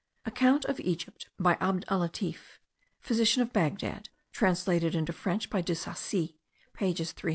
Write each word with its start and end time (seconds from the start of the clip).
Account 0.25 0.65
of 0.65 0.79
Egypt 0.79 1.29
by 1.39 1.57
Abd 1.61 1.85
allatif, 1.87 2.57
physician 2.99 3.43
of 3.43 3.53
Bagdad, 3.53 4.09
translated 4.31 4.95
into 4.95 5.13
French 5.13 5.47
by 5.47 5.61
De 5.61 5.75
Sacy 5.75 6.39
pages 6.73 7.11
360 7.11 7.13
to 7.13 7.21
374.) 7.21 7.29